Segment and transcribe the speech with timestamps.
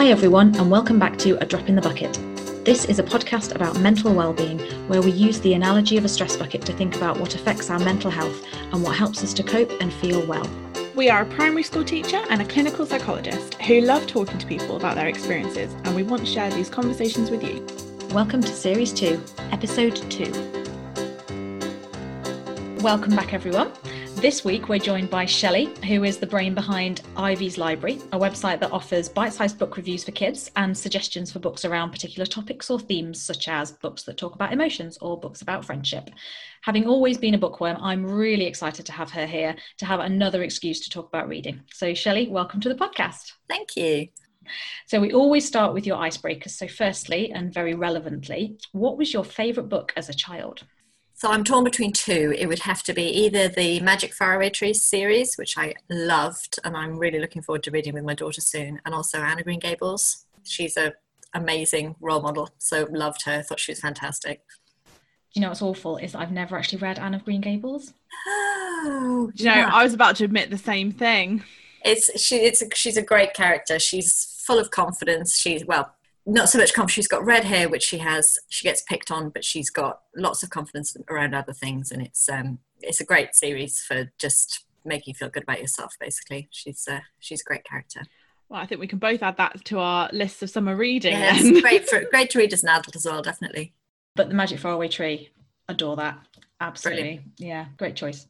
[0.00, 2.14] Hi, everyone, and welcome back to A Drop in the Bucket.
[2.64, 6.38] This is a podcast about mental well-being where we use the analogy of a stress
[6.38, 8.42] bucket to think about what affects our mental health
[8.72, 10.48] and what helps us to cope and feel well.
[10.94, 14.76] We are a primary school teacher and a clinical psychologist who love talking to people
[14.76, 17.62] about their experiences, and we want to share these conversations with you.
[18.14, 19.22] Welcome to Series 2,
[19.52, 20.32] Episode 2.
[22.80, 23.70] Welcome back, everyone.
[24.20, 28.60] This week, we're joined by Shelley, who is the brain behind Ivy's Library, a website
[28.60, 32.68] that offers bite sized book reviews for kids and suggestions for books around particular topics
[32.68, 36.10] or themes, such as books that talk about emotions or books about friendship.
[36.60, 40.42] Having always been a bookworm, I'm really excited to have her here to have another
[40.42, 41.62] excuse to talk about reading.
[41.72, 43.32] So, Shelley, welcome to the podcast.
[43.48, 44.08] Thank you.
[44.86, 46.50] So, we always start with your icebreakers.
[46.50, 50.64] So, firstly, and very relevantly, what was your favourite book as a child?
[51.20, 52.34] So I'm torn between two.
[52.38, 56.74] It would have to be either the Magic Faraway Trees series, which I loved, and
[56.74, 59.58] I'm really looking forward to reading with my daughter soon, and also Anne of Green
[59.58, 60.24] Gables.
[60.44, 60.94] She's a
[61.34, 63.42] amazing role model, so loved her.
[63.42, 64.40] Thought she was fantastic.
[65.34, 67.92] you know what's awful is I've never actually read Anne of Green Gables.
[68.26, 69.70] Oh, you know, yeah.
[69.70, 71.44] I was about to admit the same thing.
[71.84, 72.36] it's she.
[72.36, 73.78] It's a, she's a great character.
[73.78, 75.36] She's full of confidence.
[75.36, 75.94] She's well,
[76.30, 76.94] not so much confidence.
[76.94, 78.38] She's got red hair, which she has.
[78.48, 82.28] She gets picked on, but she's got lots of confidence around other things, and it's
[82.28, 85.94] um it's a great series for just making you feel good about yourself.
[85.98, 88.02] Basically, she's uh, she's a great character.
[88.48, 91.12] Well, I think we can both add that to our list of summer reading.
[91.12, 93.22] Yeah, it's great for great to read as an adult as well.
[93.22, 93.74] Definitely.
[94.16, 95.30] But The Magic Faraway Tree,
[95.68, 96.18] adore that.
[96.60, 97.22] Absolutely.
[97.38, 98.26] Yeah, great choice.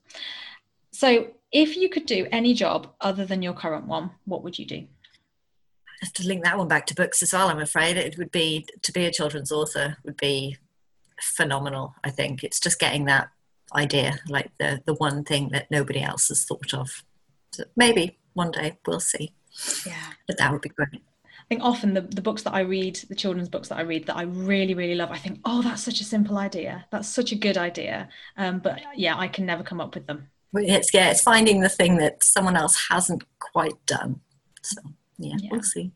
[0.93, 4.67] So, if you could do any job other than your current one, what would you
[4.67, 4.87] do?
[6.03, 7.49] Have to link that one back to books as well.
[7.49, 10.57] I'm afraid it would be to be a children's author would be
[11.21, 11.95] phenomenal.
[12.03, 13.29] I think it's just getting that
[13.75, 17.05] idea, like the the one thing that nobody else has thought of.
[17.53, 19.33] So maybe one day we'll see,
[19.87, 20.13] Yeah.
[20.27, 20.89] but that would be great.
[20.95, 24.07] I think often the, the books that I read, the children's books that I read
[24.07, 26.87] that I really, really love, I think, oh, that's such a simple idea.
[26.93, 28.09] That's such a good idea.
[28.37, 30.29] Um, but yeah, I can never come up with them.
[30.55, 34.21] It's yeah, it's finding the thing that someone else hasn't quite done.
[34.63, 34.81] So
[35.21, 35.49] yeah, Yeah.
[35.53, 35.93] we'll see.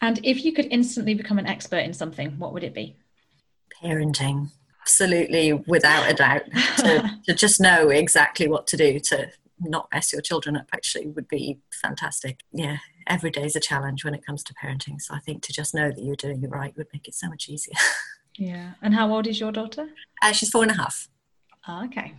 [0.00, 2.96] And if you could instantly become an expert in something, what would it be?
[3.82, 4.50] Parenting,
[4.82, 6.42] absolutely, without a doubt.
[6.78, 9.30] to, to just know exactly what to do to
[9.60, 12.40] not mess your children up actually would be fantastic.
[12.52, 15.00] Yeah, every day is a challenge when it comes to parenting.
[15.00, 17.28] So I think to just know that you're doing it right would make it so
[17.28, 17.74] much easier.
[18.36, 18.72] Yeah.
[18.82, 19.86] And how old is your daughter?
[20.20, 21.08] Uh, she's four and a half.
[21.68, 22.14] Oh, okay.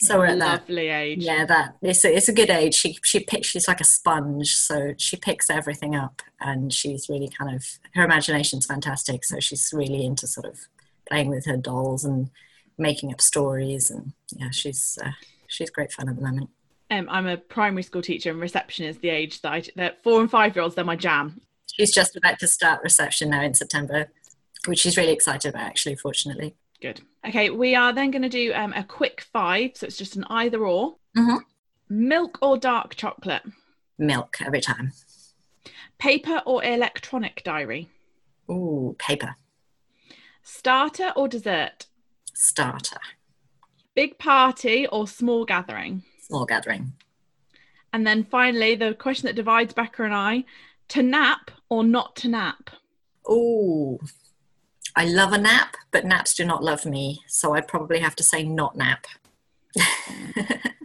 [0.00, 0.60] So we're at that.
[0.62, 1.22] Lovely age.
[1.22, 2.74] Yeah, that it's a, it's a good age.
[2.74, 3.48] She she picks.
[3.48, 8.04] She's like a sponge, so she picks everything up, and she's really kind of her
[8.04, 9.24] imagination's fantastic.
[9.24, 10.58] So she's really into sort of
[11.06, 12.30] playing with her dolls and
[12.78, 15.10] making up stories, and yeah, she's uh,
[15.46, 16.48] she's great fun at the moment.
[16.90, 19.62] Um, I'm a primary school teacher, and reception is the age that I.
[19.76, 21.42] That four and five year olds, they're my jam.
[21.70, 24.08] She's just about to start reception now in September,
[24.64, 25.66] which she's really excited about.
[25.66, 27.00] Actually, fortunately, Good.
[27.26, 29.72] Okay, we are then going to do um, a quick five.
[29.74, 30.96] So it's just an either or.
[31.16, 31.40] Mhm.
[31.88, 33.42] Milk or dark chocolate?
[33.98, 34.92] milk every time.
[35.98, 37.90] Paper or electronic diary?
[38.50, 39.34] Ooh, paper
[40.42, 41.86] Starter or dessert?
[42.32, 42.96] starter,
[43.94, 46.02] Big party or small gathering?
[46.22, 46.92] small gathering.
[47.92, 50.44] And then finally, the question that divides Bekah and I
[50.88, 52.70] to nap or not to nap?
[53.28, 53.98] Ooh,
[54.96, 57.22] I love a nap, but naps do not love me.
[57.26, 59.06] So I'd probably have to say not nap.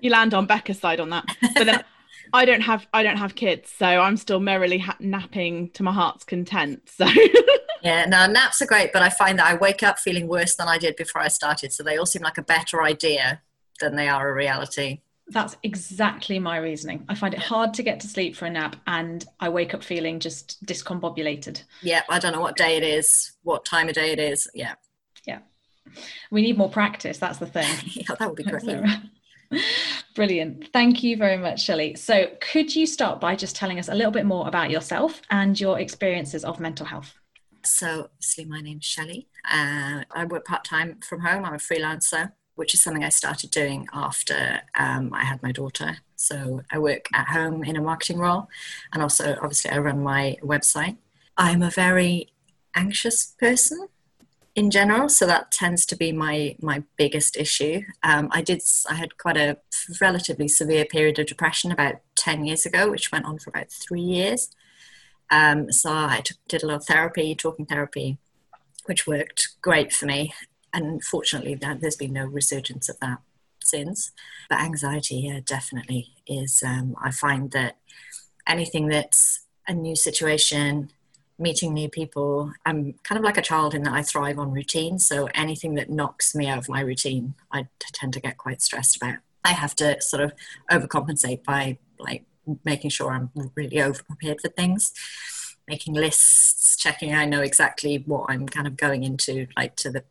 [0.02, 1.26] You land on Bekah's side on that.
[1.56, 1.84] But then
[2.32, 5.92] I don't have I don't have kids, so I'm still merrily ha- napping to my
[5.92, 6.88] heart's content.
[6.88, 7.08] So
[7.82, 10.68] yeah, no, naps are great, but I find that I wake up feeling worse than
[10.68, 11.74] I did before I started.
[11.74, 13.42] So they all seem like a better idea
[13.80, 15.00] than they are a reality.
[15.28, 17.04] That's exactly my reasoning.
[17.10, 19.84] I find it hard to get to sleep for a nap and I wake up
[19.84, 21.64] feeling just discombobulated.
[21.82, 24.50] Yeah, I don't know what day it is, what time of day it is.
[24.54, 24.76] Yeah,
[25.26, 25.40] Yeah.
[26.30, 27.18] We need more practice.
[27.18, 27.76] That's the thing.
[27.86, 28.64] yeah that would be great.
[30.16, 30.70] Brilliant.
[30.74, 31.96] Thank you very much, Shelley.
[31.96, 35.60] So, could you start by just telling us a little bit more about yourself and
[35.60, 37.14] your experiences of mental health?
[37.64, 39.28] So, obviously, my name's Shelley.
[39.50, 41.46] Uh, I work part time from home.
[41.46, 45.98] I'm a freelancer, which is something I started doing after um, I had my daughter.
[46.16, 48.48] So, I work at home in a marketing role,
[48.94, 50.98] and also, obviously, I run my website.
[51.38, 52.32] I'm a very
[52.76, 53.88] anxious person
[54.56, 57.82] in general, so that tends to be my my biggest issue.
[58.04, 59.58] Um, I did I had quite a
[60.00, 64.02] relatively severe period of depression about ten years ago, which went on for about three
[64.02, 64.50] years.
[65.30, 68.18] Um, so I did a lot of therapy, talking therapy,
[68.86, 70.34] which worked great for me.
[70.76, 73.20] And fortunately, there's been no resurgence of that
[73.64, 74.12] since.
[74.50, 76.62] But anxiety, yeah, definitely is.
[76.62, 77.78] Um, I find that
[78.46, 80.92] anything that's a new situation,
[81.40, 82.52] meeting new people.
[82.66, 85.00] I'm kind of like a child in that I thrive on routine.
[85.00, 88.98] So anything that knocks me out of my routine, I tend to get quite stressed
[88.98, 89.20] about.
[89.46, 90.34] I have to sort of
[90.70, 92.26] overcompensate by like
[92.66, 94.92] making sure I'm really over prepared for things,
[95.70, 100.04] making lists, checking I know exactly what I'm kind of going into, like to the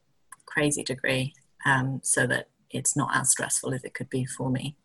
[0.54, 1.34] crazy degree,
[1.66, 4.76] um, so that it's not as stressful as it could be for me.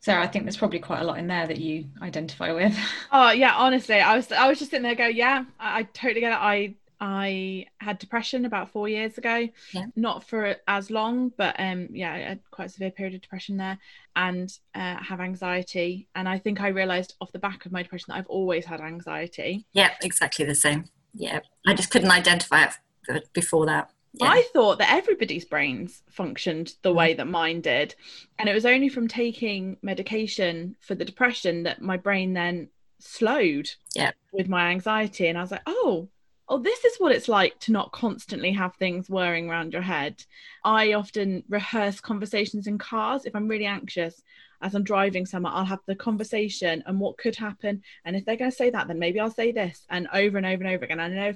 [0.00, 2.76] Sarah, I think there's probably quite a lot in there that you identify with.
[3.12, 6.20] Oh yeah, honestly, I was I was just sitting there go, yeah, I, I totally
[6.20, 6.38] get it.
[6.40, 9.48] I I had depression about four years ago.
[9.72, 9.86] Yeah.
[9.96, 13.56] Not for as long, but um, yeah, I had quite a severe period of depression
[13.56, 13.78] there,
[14.16, 16.08] and uh, have anxiety.
[16.14, 18.80] And I think I realised off the back of my depression that I've always had
[18.80, 19.66] anxiety.
[19.72, 20.84] Yeah, exactly the same.
[21.14, 22.68] Yeah, I just couldn't identify
[23.08, 23.90] it before that.
[24.12, 24.28] Yeah.
[24.28, 26.96] I thought that everybody's brains functioned the mm.
[26.96, 27.94] way that mine did.
[28.38, 32.68] And it was only from taking medication for the depression that my brain then
[32.98, 34.10] slowed yeah.
[34.32, 35.28] with my anxiety.
[35.28, 36.08] And I was like, oh,
[36.48, 40.22] oh, this is what it's like to not constantly have things whirring around your head.
[40.64, 44.20] I often rehearse conversations in cars if I'm really anxious.
[44.60, 47.82] As I'm driving somewhere, I'll have the conversation and what could happen.
[48.04, 50.44] And if they're going to say that, then maybe I'll say this and over and
[50.44, 51.00] over and over again.
[51.00, 51.34] I know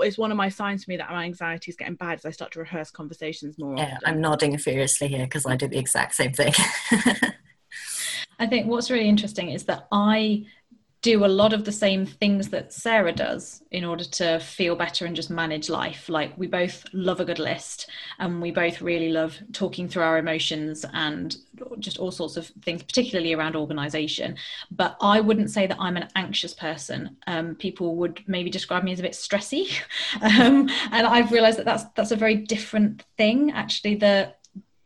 [0.00, 2.30] it's one of my signs to me that my anxiety is getting bad as I
[2.30, 3.76] start to rehearse conversations more.
[3.76, 3.98] Yeah, often.
[4.04, 6.52] I'm nodding furiously here because I do the exact same thing.
[8.38, 10.46] I think what's really interesting is that I
[11.06, 15.06] do a lot of the same things that Sarah does in order to feel better
[15.06, 16.08] and just manage life.
[16.08, 17.88] Like we both love a good list
[18.18, 21.36] and we both really love talking through our emotions and
[21.78, 24.36] just all sorts of things, particularly around organization.
[24.72, 27.16] But I wouldn't say that I'm an anxious person.
[27.28, 29.80] Um, people would maybe describe me as a bit stressy.
[30.22, 33.52] um, and I've realized that that's, that's a very different thing.
[33.52, 34.34] Actually, the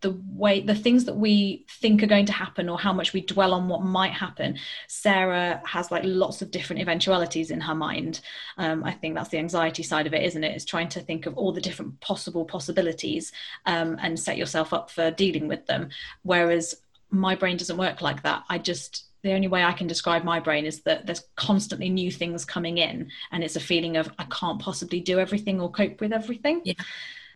[0.00, 3.20] the way the things that we think are going to happen or how much we
[3.20, 4.56] dwell on what might happen
[4.88, 8.20] sarah has like lots of different eventualities in her mind
[8.58, 11.26] um, i think that's the anxiety side of it isn't it is trying to think
[11.26, 13.32] of all the different possible possibilities
[13.66, 15.88] um, and set yourself up for dealing with them
[16.22, 16.76] whereas
[17.10, 20.40] my brain doesn't work like that i just the only way I can describe my
[20.40, 24.24] brain is that there's constantly new things coming in, and it's a feeling of I
[24.30, 26.62] can't possibly do everything or cope with everything.
[26.64, 26.74] Yeah.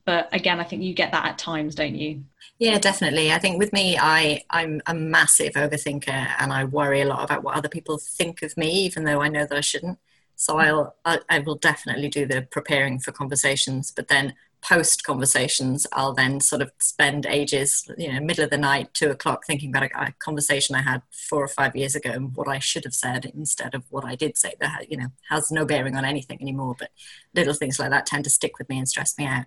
[0.05, 2.25] But again, I think you get that at times, don't you?
[2.59, 3.33] Yeah, definitely.
[3.33, 7.43] I think with me, I I'm a massive overthinker, and I worry a lot about
[7.43, 9.99] what other people think of me, even though I know that I shouldn't.
[10.37, 10.65] So mm.
[10.65, 16.15] I'll I, I will definitely do the preparing for conversations, but then post conversations, I'll
[16.15, 19.91] then sort of spend ages, you know, middle of the night, two o'clock, thinking about
[19.91, 22.95] a, a, conversation I had four or five years ago and what I should have
[22.95, 24.55] said instead of what I did say.
[24.61, 26.77] That you know has no bearing on anything anymore.
[26.79, 26.91] But
[27.35, 29.47] little things like that tend to stick with me and stress me out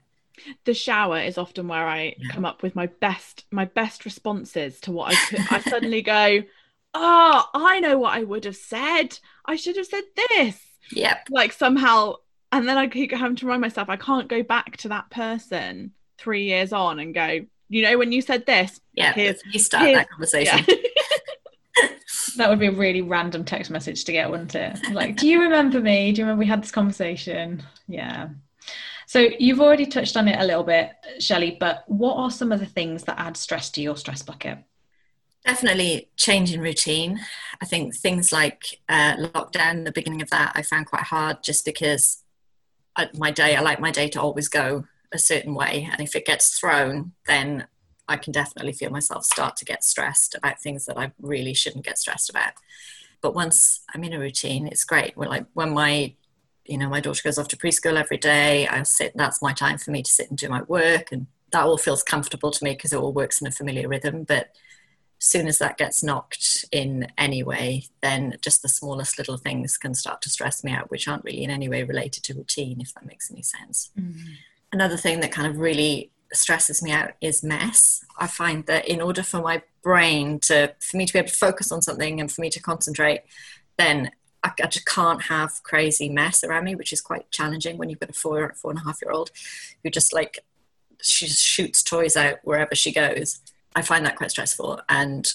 [0.66, 2.30] the shower is often where I yeah.
[2.32, 5.40] come up with my best my best responses to what I could.
[5.52, 6.44] I suddenly go,
[6.94, 9.20] oh, I know what I would have said.
[9.46, 10.62] I should have said this.
[10.92, 11.28] Yep.
[11.30, 12.16] Like somehow,
[12.52, 15.92] and then I keep having to remind myself I can't go back to that person
[16.18, 18.80] three years on and go, you know, when you said this.
[18.94, 19.14] Yeah.
[19.14, 20.66] Here's, you start that conversation.
[20.68, 21.88] Yeah.
[22.38, 24.80] that would be a really random text message to get, wouldn't it?
[24.92, 26.12] Like, do you remember me?
[26.12, 27.64] Do you remember we had this conversation?
[27.88, 28.30] Yeah.
[29.08, 32.60] So you've already touched on it a little bit, Shelley, but what are some of
[32.60, 34.58] the things that add stress to your stress bucket?
[35.46, 37.22] Definitely change in routine.
[37.62, 41.64] I think things like uh, lockdown, the beginning of that, I found quite hard just
[41.64, 42.22] because
[42.98, 45.88] I, my day, I like my day to always go a certain way.
[45.90, 47.66] And if it gets thrown, then
[48.10, 51.86] I can definitely feel myself start to get stressed about things that I really shouldn't
[51.86, 52.56] get stressed about.
[53.22, 55.16] But once I'm in a routine, it's great.
[55.16, 56.14] We're like when my
[56.68, 58.68] you know, my daughter goes off to preschool every day.
[58.68, 61.12] I sit, that's my time for me to sit and do my work.
[61.12, 64.24] And that all feels comfortable to me because it all works in a familiar rhythm.
[64.24, 64.50] But
[65.20, 69.78] as soon as that gets knocked in any way, then just the smallest little things
[69.78, 72.82] can start to stress me out, which aren't really in any way related to routine,
[72.82, 73.90] if that makes any sense.
[74.00, 74.34] Mm-hmm.
[74.74, 78.04] Another thing that kind of really stresses me out is mess.
[78.18, 81.36] I find that in order for my brain to, for me to be able to
[81.36, 83.22] focus on something and for me to concentrate,
[83.78, 84.12] then
[84.44, 88.00] I, I, just can't have crazy mess around me, which is quite challenging when you've
[88.00, 89.32] got a four four and a half year old
[89.84, 90.40] who just like
[91.02, 93.40] she shoots toys out wherever she goes.
[93.76, 95.32] I find that quite stressful, and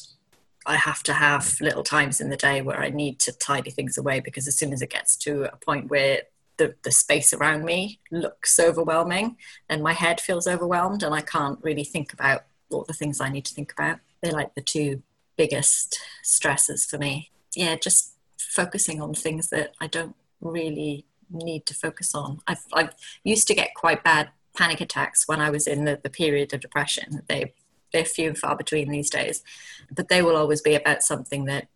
[0.66, 3.98] I have to have little times in the day where I need to tidy things
[3.98, 6.22] away because as soon as it gets to a point where
[6.58, 9.36] the, the space around me looks overwhelming
[9.68, 13.30] and my head feels overwhelmed and I can't really think about all the things I
[13.30, 13.98] need to think about.
[14.20, 15.02] They're like the two
[15.36, 17.30] biggest stresses for me.
[17.54, 18.14] Yeah, just
[18.50, 22.40] focusing on things that I don't really need to focus on.
[22.46, 22.90] I've, i
[23.24, 26.60] used to get quite bad panic attacks when I was in the, the period of
[26.60, 27.22] depression.
[27.28, 27.54] They,
[27.92, 29.42] they're few and far between these days,
[29.90, 31.68] but they will always be about something that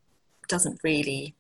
[0.49, 1.35] doesn't really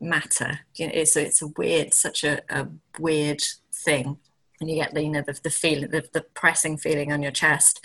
[0.00, 0.60] matter.
[0.76, 2.68] You know, it's it's a weird, such a, a
[2.98, 3.42] weird
[3.72, 4.18] thing,
[4.60, 7.32] and you get the you know the, the feeling, the, the pressing feeling on your
[7.32, 7.84] chest,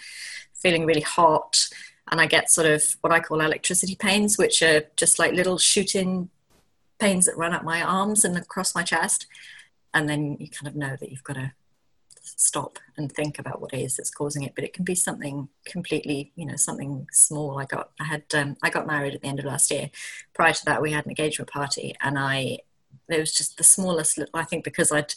[0.54, 1.68] feeling really hot,
[2.12, 5.58] and I get sort of what I call electricity pains, which are just like little
[5.58, 6.30] shooting
[7.00, 9.28] pains that run up my arms and across my chest,
[9.94, 11.54] and then you kind of know that you've got to
[12.22, 14.54] stop and think about what it is that's causing it.
[14.56, 17.60] But it can be something completely you know something small.
[17.60, 19.90] I got i had um, i got married at the end of last year.
[20.34, 22.60] Prior to that we had an engagement party and i
[23.08, 25.14] it was just the smallest i think because i'd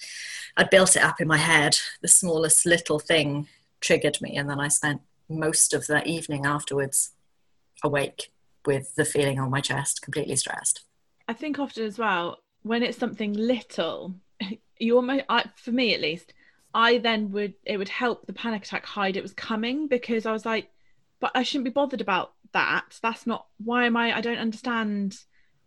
[0.57, 3.49] i'd built it up in my head the smallest little thing
[3.81, 4.37] triggered me.
[4.37, 7.12] And then i spent most of that evening afterwards
[7.83, 8.33] awake
[8.65, 10.85] with the feeling on my chest completely stressed
[11.29, 14.14] i think often as well when it's something little
[14.79, 16.33] you almost I, for me at least
[16.75, 20.33] I then would it would help the panic attack hide it was coming because I
[20.33, 20.71] was like,
[21.21, 22.99] but I shouldn't be bothered about that.
[23.02, 25.19] That's not why am I I don't understand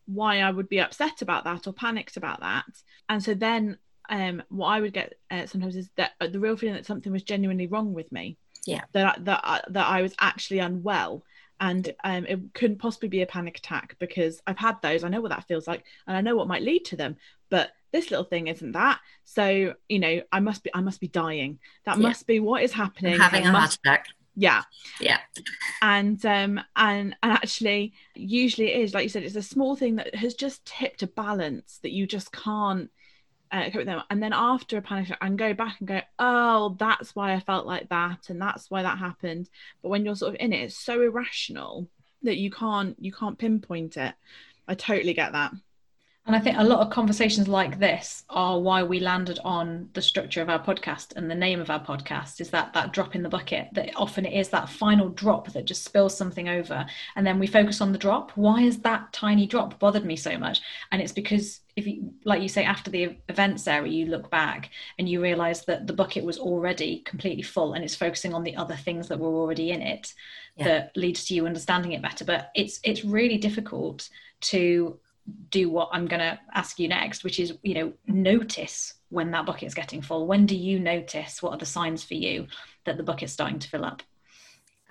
[0.06, 2.66] why I would be upset about that or panicked about that.
[3.10, 3.78] And so then
[4.10, 7.12] um what I would get uh, sometimes is that uh, the real feeling that something
[7.12, 8.38] was genuinely wrong with me.
[8.66, 8.82] Yeah.
[8.94, 11.24] That that uh, that I was actually unwell
[11.60, 15.04] and um, it couldn't possibly be a panic attack because I've had those.
[15.04, 17.18] I know what that feels like, and I know what might lead to them.
[17.50, 21.08] But this little thing isn't that so you know i must be i must be
[21.08, 22.08] dying that yeah.
[22.10, 24.64] must be what is happening I'm having I a must, heart attack yeah
[25.00, 25.20] yeah
[25.82, 29.96] and um and and actually usually it is like you said it's a small thing
[29.96, 32.92] that has just tipped a balance that you just can't
[33.52, 34.02] uh, cope with them.
[34.10, 37.40] And then after a panic attack and go back and go oh that's why i
[37.40, 39.50] felt like that and that's why that happened.
[39.82, 41.88] But when you're sort of in it it's so irrational
[42.24, 44.14] that you can't you can't pinpoint it.
[44.68, 45.52] I totally get that
[46.26, 50.02] and I think a lot of conversations like this are why we landed on the
[50.02, 53.22] structure of our podcast and the name of our podcast is that that drop in
[53.22, 56.84] the bucket that often it is that final drop that just spills something over
[57.16, 58.32] and then we focus on the drop.
[58.32, 60.62] Why has that tiny drop bothered me so much?
[60.92, 64.72] And it's because if you like you say after the event Sarah you look back
[64.98, 68.56] and you realize that the bucket was already completely full and it's focusing on the
[68.56, 70.14] other things that were already in it
[70.56, 70.66] yeah.
[70.66, 74.98] that leads to you understanding it better but it's it's really difficult to
[75.50, 79.46] do what I'm going to ask you next, which is, you know, notice when that
[79.46, 80.28] bucket's getting full.
[80.28, 81.42] When do you notice?
[81.42, 82.48] What are the signs for you
[82.86, 84.04] that the bucket's starting to fill up?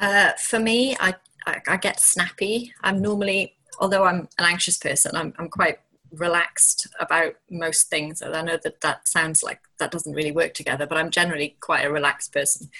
[0.00, 1.14] Uh, for me, I,
[1.46, 2.72] I, I get snappy.
[2.82, 5.78] I'm normally, although I'm an anxious person, I'm, I'm quite
[6.10, 8.22] relaxed about most things.
[8.22, 11.56] And I know that that sounds like that doesn't really work together, but I'm generally
[11.60, 12.70] quite a relaxed person.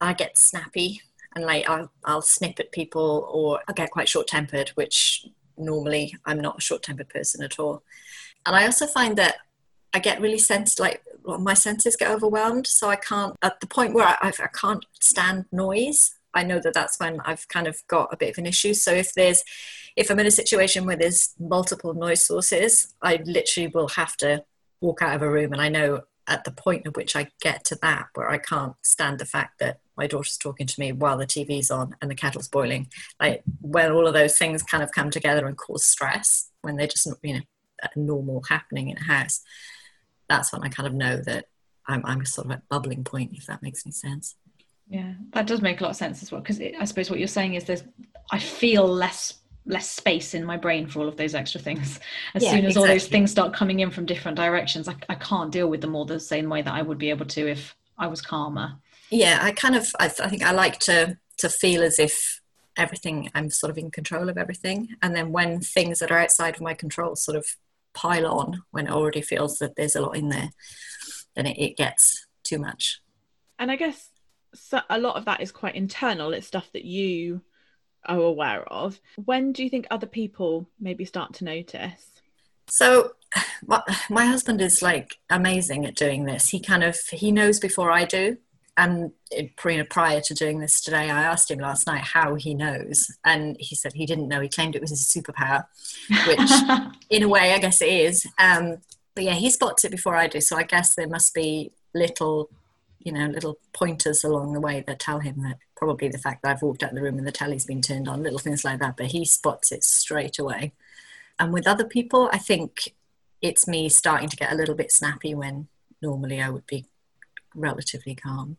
[0.00, 1.02] I get snappy
[1.34, 5.26] and like I'll, I'll snip at people or I get quite short tempered, which
[5.60, 7.82] normally I'm not a short tempered person at all.
[8.46, 9.36] And I also find that
[9.92, 12.66] I get really sensed, like well, my senses get overwhelmed.
[12.66, 16.74] So I can't, at the point where I, I can't stand noise, I know that
[16.74, 18.74] that's when I've kind of got a bit of an issue.
[18.74, 19.42] So if there's,
[19.96, 24.44] if I'm in a situation where there's multiple noise sources, I literally will have to
[24.80, 25.52] walk out of a room.
[25.52, 28.74] And I know at the point at which I get to that, where I can't
[28.82, 32.14] stand the fact that my daughter's talking to me while the TV's on and the
[32.14, 32.88] kettle's boiling,
[33.20, 36.86] like when all of those things kind of come together and cause stress, when they're
[36.86, 37.40] just you know
[37.94, 39.42] normal happening in a house,
[40.28, 41.44] that's when I kind of know that
[41.86, 44.36] I'm, I'm sort of at bubbling point, if that makes any sense.
[44.88, 46.40] Yeah, that does make a lot of sense as well.
[46.40, 47.84] Because I suppose what you're saying is there's,
[48.32, 49.34] I feel less
[49.66, 52.00] less space in my brain for all of those extra things.
[52.34, 52.80] As yeah, soon as exactly.
[52.80, 55.94] all those things start coming in from different directions, I, I can't deal with them
[55.94, 58.76] all the same way that I would be able to if I was calmer.
[59.10, 62.40] Yeah, I kind of, I, I think I like to to feel as if
[62.76, 66.54] everything, I'm sort of in control of everything, and then when things that are outside
[66.54, 67.46] of my control sort of
[67.94, 70.50] pile on, when it already feels that there's a lot in there,
[71.34, 73.00] then it, it gets too much.
[73.58, 74.10] And I guess
[74.54, 76.32] so a lot of that is quite internal.
[76.32, 77.42] It's stuff that you
[78.06, 79.00] are aware of.
[79.16, 82.22] When do you think other people maybe start to notice?
[82.68, 83.12] So
[84.10, 86.48] my husband is like amazing at doing this.
[86.48, 88.38] He kind of he knows before I do.
[88.80, 89.12] And
[89.90, 93.74] prior to doing this today, I asked him last night how he knows, and he
[93.74, 94.40] said he didn't know.
[94.40, 95.66] He claimed it was his superpower,
[96.26, 98.26] which, in a way, I guess it is.
[98.38, 98.78] Um,
[99.14, 100.40] but yeah, he spots it before I do.
[100.40, 102.48] So I guess there must be little
[103.00, 106.50] you know, little pointers along the way that tell him that probably the fact that
[106.50, 108.78] I've walked out of the room and the telly's been turned on, little things like
[108.80, 110.72] that, but he spots it straight away.
[111.38, 112.94] And with other people, I think
[113.40, 115.68] it's me starting to get a little bit snappy when
[116.02, 116.84] normally I would be
[117.54, 118.58] relatively calm.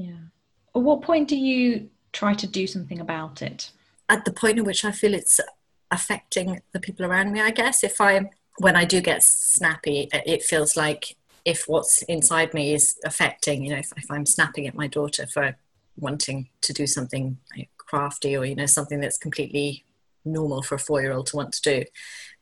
[0.00, 0.30] Yeah.
[0.74, 3.70] At what point do you try to do something about it?
[4.08, 5.40] At the point at which I feel it's
[5.90, 7.84] affecting the people around me, I guess.
[7.84, 12.98] If I, when I do get snappy, it feels like if what's inside me is
[13.04, 15.56] affecting, you know, if, if I'm snapping at my daughter for
[15.98, 17.38] wanting to do something
[17.76, 19.84] crafty or, you know, something that's completely
[20.24, 21.84] normal for a four year old to want to do,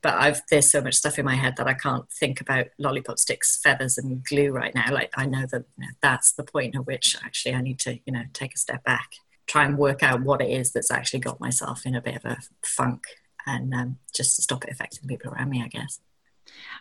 [0.03, 3.19] but I've there's so much stuff in my head that I can't think about lollipop
[3.19, 4.93] sticks, feathers, and glue right now.
[4.93, 7.99] Like I know that you know, that's the point at which actually I need to
[8.05, 9.11] you know take a step back,
[9.47, 12.25] try and work out what it is that's actually got myself in a bit of
[12.25, 13.03] a funk,
[13.47, 16.01] and um, just to stop it affecting people around me, I guess.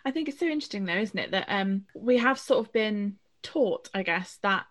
[0.04, 3.16] I think it's so interesting though, isn't it, that um, we have sort of been
[3.42, 4.66] taught, I guess, that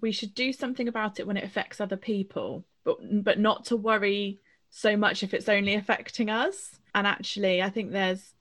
[0.00, 3.76] we should do something about it when it affects other people, but but not to
[3.76, 4.40] worry
[4.70, 6.79] so much if it's only affecting us.
[6.94, 8.34] And actually, I think there's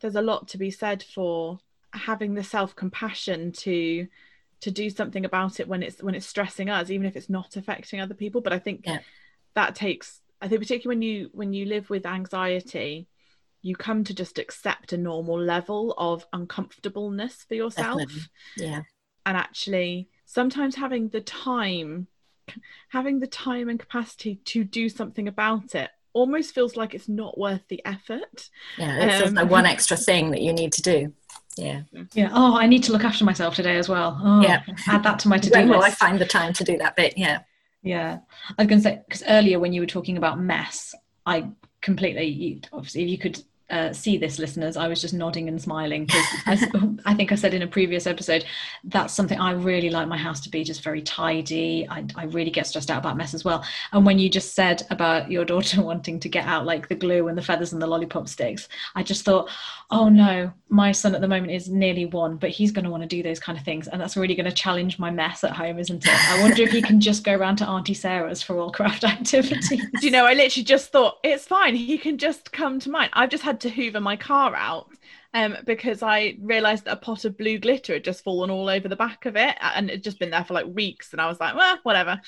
[0.00, 1.58] there's a lot to be said for
[1.92, 4.06] having the self-compassion to
[4.60, 7.56] to do something about it when it's when it's stressing us even if it's not
[7.56, 8.98] affecting other people but i think yeah.
[9.54, 13.06] that takes i think particularly when you when you live with anxiety
[13.62, 18.22] you come to just accept a normal level of uncomfortableness for yourself Definitely.
[18.56, 18.82] yeah
[19.24, 22.06] and actually sometimes having the time
[22.88, 27.38] having the time and capacity to do something about it almost feels like it's not
[27.38, 28.48] worth the effort.
[28.78, 31.12] Yeah it's um, just like one extra thing that you need to do.
[31.56, 31.82] Yeah.
[32.12, 32.30] Yeah.
[32.32, 34.18] Oh i need to look after myself today as well.
[34.22, 34.62] Oh, yeah.
[34.88, 36.96] add that to my to-do when list will i find the time to do that
[36.96, 37.14] bit?
[37.16, 37.40] Yeah.
[37.82, 38.18] Yeah.
[38.58, 40.94] I was going to say because earlier when you were talking about mess
[41.26, 41.46] i
[41.82, 46.06] completely obviously if you could uh, see this, listeners, I was just nodding and smiling
[46.06, 46.64] because
[47.04, 48.44] I think I said in a previous episode
[48.84, 51.86] that's something I really like my house to be just very tidy.
[51.88, 53.64] I, I really get stressed out about mess as well.
[53.92, 57.28] And when you just said about your daughter wanting to get out like the glue
[57.28, 59.50] and the feathers and the lollipop sticks, I just thought,
[59.90, 63.02] oh no, my son at the moment is nearly one, but he's going to want
[63.02, 65.52] to do those kind of things, and that's really going to challenge my mess at
[65.52, 66.30] home, isn't it?
[66.30, 69.68] I wonder if he can just go around to Auntie Sarah's for all craft activities.
[69.68, 70.26] Do you know?
[70.26, 71.76] I literally just thought it's fine.
[71.76, 73.10] He can just come to mine.
[73.12, 74.88] I've just had had to hoover my car out
[75.32, 78.88] um, because I realised that a pot of blue glitter had just fallen all over
[78.88, 81.12] the back of it and it had just been there for like weeks.
[81.12, 82.20] And I was like, well, whatever.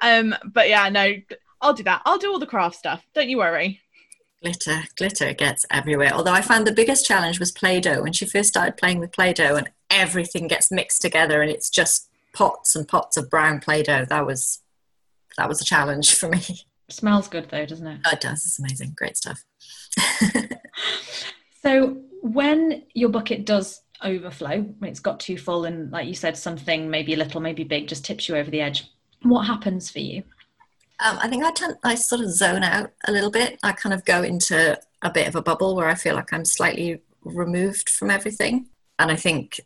[0.00, 1.14] Um, but yeah, no,
[1.60, 2.02] I'll do that.
[2.04, 3.04] I'll do all the craft stuff.
[3.14, 3.80] Don't you worry.
[4.42, 6.12] Glitter, glitter gets everywhere.
[6.12, 8.02] Although I found the biggest challenge was Play Doh.
[8.02, 11.70] When she first started playing with Play Doh and everything gets mixed together and it's
[11.70, 14.60] just pots and pots of brown Play Doh, that was
[15.36, 16.42] that was a challenge for me.
[16.88, 18.00] Smells good though, doesn't it?
[18.06, 18.44] Oh, it does.
[18.46, 18.94] It's amazing.
[18.96, 19.44] Great stuff.
[21.62, 26.36] so when your bucket does overflow, when it's got too full, and like you said,
[26.36, 28.90] something maybe a little, maybe big, just tips you over the edge.
[29.22, 30.22] What happens for you?
[31.04, 33.58] Um, I think I tend, I sort of zone out a little bit.
[33.62, 36.44] I kind of go into a bit of a bubble where I feel like I'm
[36.44, 38.66] slightly removed from everything,
[38.98, 39.60] and I think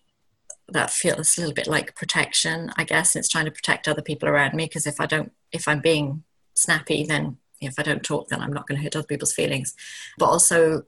[0.68, 2.72] that feels a little bit like protection.
[2.76, 5.66] I guess it's trying to protect other people around me because if I don't, if
[5.68, 9.06] I'm being snappy, then if I don't talk, then I'm not going to hurt other
[9.06, 9.74] people's feelings.
[10.18, 10.84] But also,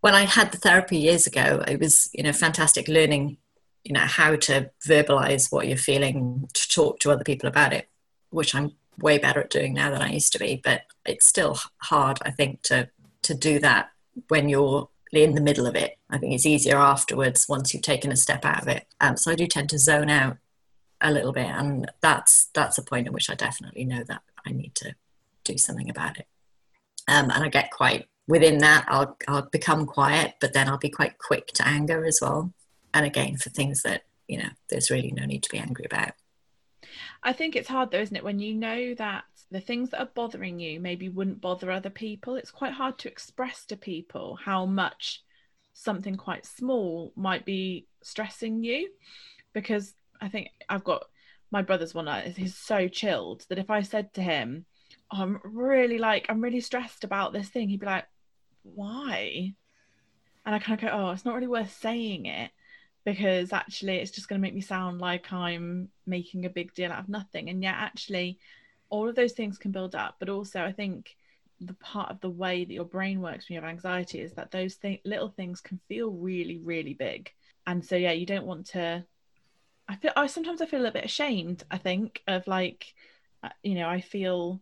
[0.00, 3.38] when I had the therapy years ago, it was you know fantastic learning,
[3.84, 7.88] you know how to verbalize what you're feeling, to talk to other people about it,
[8.30, 10.60] which I'm way better at doing now than I used to be.
[10.62, 12.88] But it's still hard, I think, to
[13.22, 13.90] to do that
[14.28, 15.98] when you're in the middle of it.
[16.08, 18.86] I think it's easier afterwards once you've taken a step out of it.
[19.00, 20.36] Um, so I do tend to zone out
[21.00, 24.52] a little bit, and that's that's a point at which I definitely know that I
[24.52, 24.94] need to
[25.44, 26.26] do something about it.
[27.08, 28.86] Um, and I get quite within that.
[28.88, 32.52] I'll I'll become quiet, but then I'll be quite quick to anger as well.
[32.94, 36.12] And again, for things that you know, there's really no need to be angry about.
[37.22, 40.10] I think it's hard though, isn't it, when you know that the things that are
[40.14, 42.36] bothering you maybe wouldn't bother other people.
[42.36, 45.22] It's quite hard to express to people how much
[45.74, 48.88] something quite small might be stressing you
[49.52, 51.04] because I think I've got
[51.50, 54.66] my brother's one uh, he's so chilled that if I said to him,
[55.12, 58.06] oh, I'm really like, I'm really stressed about this thing, he'd be like,
[58.62, 59.54] why?
[60.44, 62.50] And I kind of go, oh, it's not really worth saying it
[63.04, 66.92] because actually it's just going to make me sound like I'm making a big deal
[66.92, 67.48] out of nothing.
[67.48, 68.38] And yet, actually,
[68.88, 70.16] all of those things can build up.
[70.18, 71.16] But also, I think
[71.60, 74.50] the part of the way that your brain works when you have anxiety is that
[74.50, 77.30] those th- little things can feel really, really big.
[77.66, 79.04] And so, yeah, you don't want to.
[79.88, 81.64] I feel I sometimes I feel a little bit ashamed.
[81.70, 82.94] I think of like,
[83.42, 84.60] uh, you know, I feel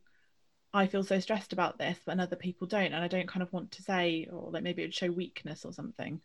[0.73, 3.53] I feel so stressed about this, but other people don't, and I don't kind of
[3.53, 6.21] want to say, or like maybe it would show weakness or something.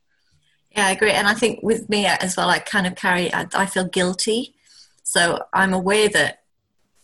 [0.71, 3.33] Yeah, I agree, and I think with me as well, I kind of carry.
[3.33, 4.55] I, I feel guilty,
[5.03, 6.42] so I'm aware that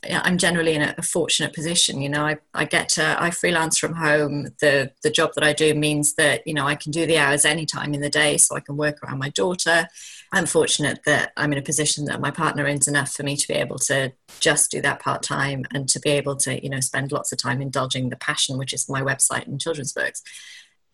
[0.03, 2.01] I'm generally in a, fortunate position.
[2.01, 4.47] You know, I, I get to, I freelance from home.
[4.61, 7.43] The the job that I do means that you know I can do the hours
[7.43, 9.87] anytime in the day, so I can work around my daughter.
[10.31, 13.47] I'm fortunate that I'm in a position that my partner earns enough for me to
[13.47, 16.79] be able to just do that part time and to be able to you know
[16.79, 20.23] spend lots of time indulging the passion, which is my website and children's books.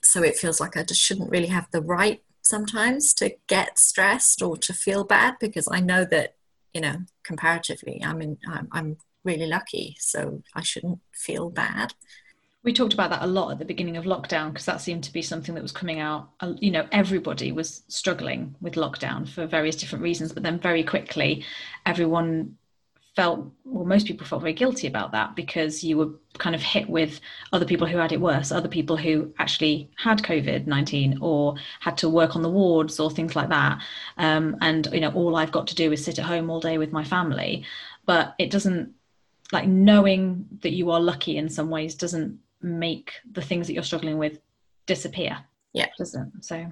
[0.02, 4.42] So it feels like I just shouldn't really have the right sometimes to get stressed
[4.42, 6.35] or to feel bad because I know that
[6.76, 11.94] you know, comparatively, I'm in, I'm, I'm really lucky, so I shouldn't feel bad.
[12.64, 15.14] We talked about that a lot at the beginning of lockdown because that seemed to
[15.14, 16.32] be something that was coming out.
[16.42, 20.84] Uh, you know, everybody was struggling with lockdown for various different reasons, but then very
[20.84, 21.46] quickly,
[21.86, 22.58] everyone
[23.16, 26.90] felt well most people felt very guilty about that because you were kind of hit
[26.90, 27.22] with
[27.54, 32.10] other people who had it worse other people who actually had covid-19 or had to
[32.10, 33.82] work on the wards or things like that.
[34.18, 36.78] Um, and you know all i've got to do is sit at home all day
[36.78, 37.66] with my family.
[38.06, 38.94] But it doesn't
[39.52, 43.84] like knowing that you are lucky in some ways doesn't make the things that you're
[43.84, 44.40] struggling with
[44.86, 45.38] disappear.
[45.74, 45.88] Yeah.
[45.98, 46.66] Doesn't so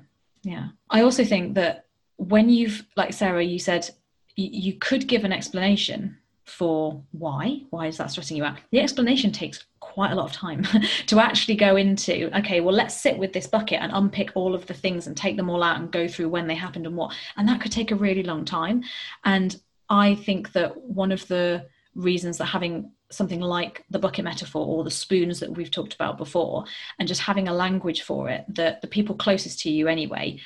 [0.44, 0.68] yeah.
[0.90, 1.86] I also think that
[2.18, 3.90] when you've like sarah you said
[4.36, 7.62] you could give an explanation for why?
[7.70, 8.58] Why is that stressing you out?
[8.72, 10.64] The explanation takes quite a lot of time
[11.08, 14.66] to actually go into okay well let's sit with this bucket and unpick all of
[14.66, 17.14] the things and take them all out and go through when they happened and what.
[17.38, 18.84] And that could take a really long time.
[19.24, 19.56] And
[19.90, 24.84] i think that one of the reasons that having something like the bucket metaphor or
[24.84, 26.66] the spoons that we've talked about before
[26.98, 30.40] and just having a language for it that the people closest to you anyway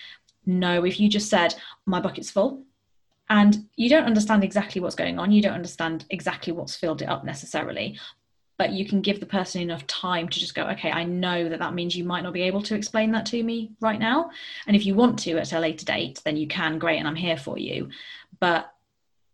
[0.45, 1.55] know if you just said
[1.85, 2.63] my bucket's full
[3.29, 5.31] and you don't understand exactly what's going on.
[5.31, 7.99] You don't understand exactly what's filled it up necessarily.
[8.57, 11.59] But you can give the person enough time to just go okay i know that
[11.59, 14.31] that means you might not be able to explain that to me right now.
[14.65, 16.79] And if you want to at a later date then you can.
[16.79, 17.89] Great and i'm here for you.
[18.39, 18.71] But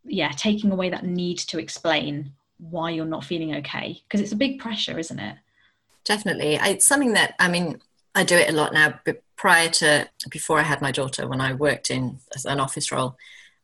[0.05, 4.37] yeah taking away that need to explain why you're not feeling okay because it's a
[4.37, 5.37] big pressure isn't it?
[6.03, 6.55] Definitely.
[6.61, 7.79] It's something that i mean
[8.15, 11.39] i do it a lot now but prior to before i had my daughter when
[11.39, 13.15] i worked in an office role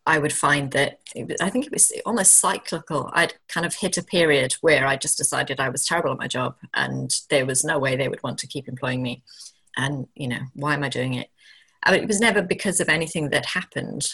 [0.10, 1.02] I would find that
[1.40, 3.12] I think it was almost cyclical.
[3.14, 6.28] I'd kind of hit a period where I just decided I was terrible at my
[6.28, 9.22] job and there was no way they would want to keep employing me.
[9.78, 11.30] And, you know, why am I doing it?
[11.84, 14.12] I mean, it was never because of anything that happened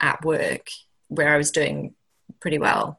[0.00, 0.70] at work
[1.08, 1.94] where I was doing
[2.40, 2.98] pretty well.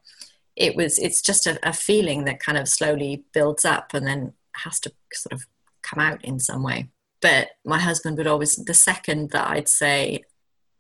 [0.56, 4.34] It was, it's just a, a feeling that kind of slowly builds up and then
[4.58, 5.48] has to sort of
[5.82, 6.90] come out in some way.
[7.24, 10.22] But my husband would always, the second that I'd say,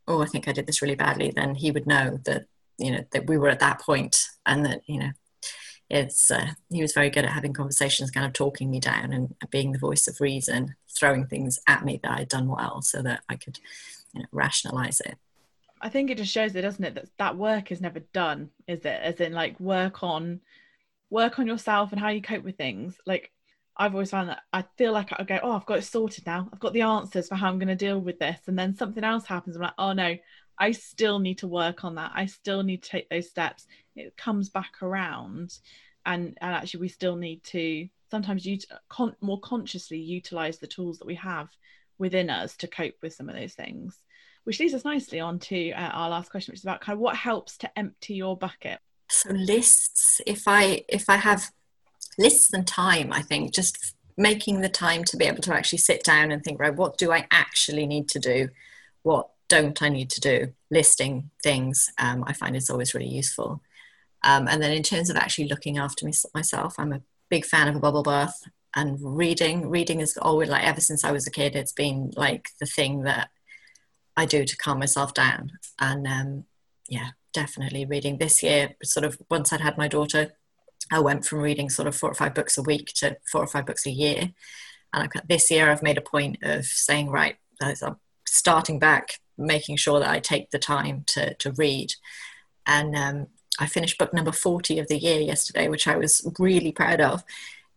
[0.08, 2.46] oh, I think I did this really badly, then he would know that,
[2.78, 5.12] you know, that we were at that point and that, you know,
[5.90, 9.36] it's, uh, he was very good at having conversations, kind of talking me down and
[9.52, 13.22] being the voice of reason, throwing things at me that I'd done well so that
[13.30, 13.60] I could,
[14.14, 15.18] you know, rationalize it.
[15.82, 18.80] I think it just shows it, doesn't it, that that work is never done, is
[18.80, 19.00] it?
[19.02, 20.42] As in like work on
[21.12, 22.98] work on yourself and how you cope with things.
[23.06, 23.32] Like
[23.78, 26.48] I've always found that I feel like I go, oh, I've got it sorted now.
[26.52, 28.40] I've got the answers for how I'm going to deal with this.
[28.48, 29.56] And then something else happens.
[29.56, 30.16] I'm like, oh no,
[30.58, 32.12] I still need to work on that.
[32.16, 33.68] I still need to take those steps.
[33.96, 35.58] It comes back around.
[36.06, 41.00] And, and actually, we still need to sometimes use, con- more consciously utilize the tools
[41.00, 41.50] that we have
[41.98, 43.98] within us to cope with some of those things.
[44.46, 47.00] Which leads us nicely on to uh, our last question, which is about kind of
[47.00, 48.80] what helps to empty your bucket.
[49.10, 50.22] So lists.
[50.26, 51.52] If I if I have
[52.18, 56.04] lists and time i think just making the time to be able to actually sit
[56.04, 58.50] down and think right what do i actually need to do?
[59.04, 60.54] What don't i need to do?
[60.72, 63.62] Listing things um, i find is always really useful.
[64.24, 67.76] Um, and then in terms of actually looking after myself i'm a big fan of
[67.76, 68.42] a bubble bath
[68.76, 69.70] and reading.
[69.70, 73.04] Reading is always like ever since i was a kid it's been like the thing
[73.04, 73.30] that
[74.16, 75.52] i do to calm myself down.
[75.80, 76.46] And um,
[76.88, 78.18] yeah definitely reading.
[78.18, 80.32] This year sort of once i'd had my daughter
[80.92, 83.48] I went from reading sort of four or five books a week to four or
[83.48, 84.32] five books a year.
[84.94, 89.78] And I've, this year I've made a point of saying, right, I'm starting back, making
[89.78, 91.94] sure that I take the time to, to read.
[92.68, 93.28] And um,
[93.60, 97.24] I finished book number 40 of the year yesterday, which I was really proud of.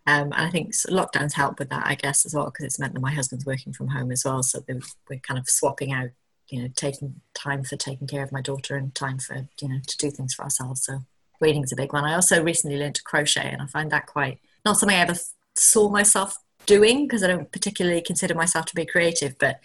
[0.07, 2.95] Um, and I think lockdowns help with that, I guess, as well, because it's meant
[2.95, 4.43] that my husband's working from home as well.
[4.43, 6.09] So we're kind of swapping out,
[6.49, 9.81] you know, taking time for taking care of my daughter and time for, you know,
[9.87, 10.85] to do things for ourselves.
[10.85, 11.01] So
[11.41, 12.05] reading's a big one.
[12.05, 15.17] I also recently learned to crochet, and I find that quite not something I ever
[15.57, 19.39] saw myself doing because I don't particularly consider myself to be creative.
[19.39, 19.61] But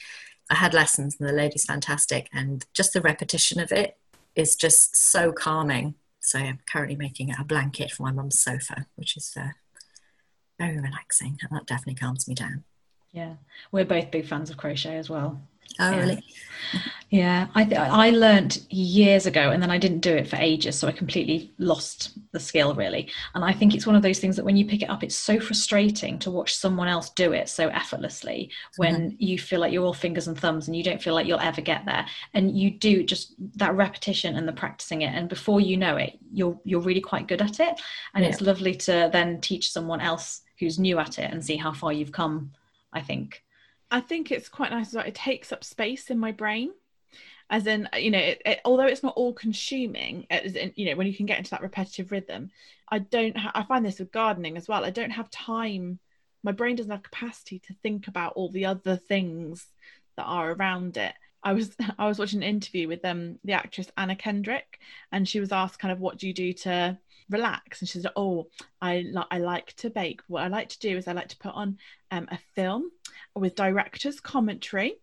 [0.49, 3.97] I had lessons, and the lady's fantastic, and just the repetition of it
[4.35, 5.95] is just so calming.
[6.19, 9.49] So I'm currently making a blanket for my mum's sofa, which is uh,
[10.57, 12.63] very relaxing, and that definitely calms me down.
[13.11, 13.33] Yeah,
[13.71, 15.39] we're both big fans of crochet as well.
[15.79, 15.99] Oh, yeah.
[15.99, 16.23] really?
[17.13, 20.79] Yeah, I th- I learned years ago, and then I didn't do it for ages,
[20.79, 23.11] so I completely lost the skill really.
[23.35, 25.15] And I think it's one of those things that when you pick it up, it's
[25.15, 28.49] so frustrating to watch someone else do it so effortlessly.
[28.77, 29.15] When mm-hmm.
[29.19, 31.61] you feel like you're all fingers and thumbs, and you don't feel like you'll ever
[31.61, 35.77] get there, and you do just that repetition and the practicing it, and before you
[35.77, 37.79] know it, you're you're really quite good at it.
[38.15, 38.31] And yeah.
[38.31, 41.93] it's lovely to then teach someone else who's new at it and see how far
[41.93, 42.53] you've come.
[42.91, 43.43] I think.
[43.91, 44.93] I think it's quite nice.
[44.93, 46.71] It takes up space in my brain.
[47.49, 50.95] As in, you know, it, it, although it's not all consuming, as in, you know,
[50.95, 52.49] when you can get into that repetitive rhythm,
[52.89, 53.37] I don't.
[53.37, 54.85] Ha- I find this with gardening as well.
[54.85, 55.99] I don't have time
[56.43, 59.65] my brain doesn't have capacity to think about all the other things
[60.17, 63.91] that are around it I was I was watching an interview with um the actress
[63.97, 64.79] Anna Kendrick,
[65.11, 66.97] and she was asked kind of what do you do to
[67.29, 68.47] relax, and she said, "Oh,
[68.81, 70.21] I li- I like to bake.
[70.27, 71.77] What I like to do is I like to put on
[72.11, 72.91] um, a film
[73.35, 74.95] with director's commentary,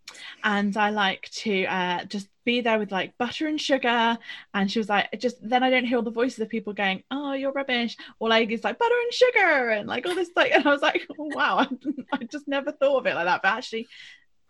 [0.44, 4.18] and I like to uh, just be there with like butter and sugar."
[4.54, 7.02] And she was like, "Just then I don't hear all the voices of people going,
[7.10, 10.52] oh, you're rubbish,' or like it's like butter and sugar and like all this like."
[10.52, 11.68] And I was like, oh, "Wow, I,
[12.12, 13.88] I just never thought of it like that." But actually,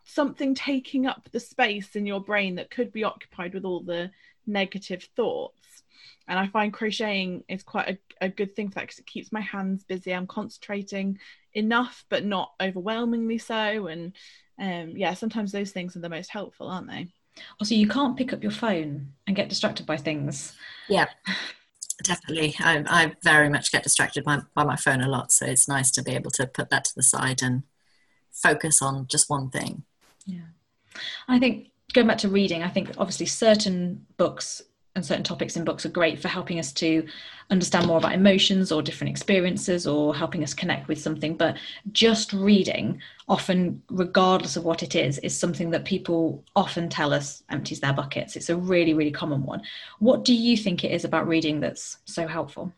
[0.05, 4.11] something taking up the space in your brain that could be occupied with all the
[4.47, 5.60] negative thoughts
[6.29, 9.33] and I find crocheting is quite a, a good thing for that because it keeps
[9.33, 10.15] my hands busy.
[10.15, 11.19] I'm concentrating
[11.55, 13.89] enough, but not overwhelmingly so.
[13.89, 14.13] And
[14.59, 17.09] um, yeah, sometimes those things are the most helpful, aren't they?
[17.61, 20.55] Also, you can't pick up your phone and get distracted by things.
[20.89, 21.07] Yeah,
[22.05, 22.55] definitely.
[22.59, 25.91] I, I very much get distracted by, by my phone a lot, so it's nice
[25.93, 27.63] to be able to put that to the side and
[28.33, 29.85] focus on just one thing.
[30.27, 30.49] Yeah,
[31.29, 34.63] I think going back to reading, I think obviously certain books
[34.97, 37.07] and certain topics in books are great for helping us to
[37.51, 41.37] understand more about emotions or different experiences or helping us connect with something.
[41.37, 41.57] But
[41.93, 47.43] just reading often regardless of what it is is something that people often tell us
[47.51, 48.37] empties their buckets.
[48.37, 49.63] It's a really really common one.
[50.01, 52.73] What do you think it is about reading that's so helpful?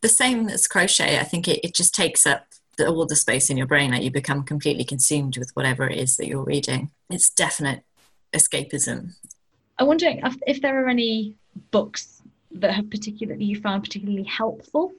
[0.00, 1.18] The same as crochet.
[1.18, 2.46] I think it, it just takes up
[2.78, 5.98] the, all the space in your brain like you become completely consumed with whatever it
[5.98, 6.90] is that you're reading.
[7.10, 7.84] It's definite
[8.32, 9.14] escapism.
[9.78, 11.36] I wonder if, if there are any
[11.70, 14.92] books that have particularly you found particularly helpful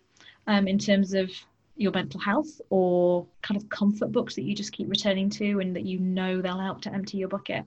[0.47, 1.29] um, in terms of
[1.75, 5.75] your mental health or kind of comfort books that you just keep returning to and
[5.75, 7.65] that you know they'll help to empty your bucket?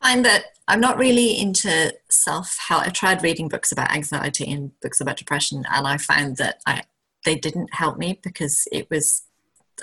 [0.00, 2.86] I find that I'm not really into self help.
[2.86, 6.84] I tried reading books about anxiety and books about depression, and I found that I
[7.24, 9.22] they didn't help me because it was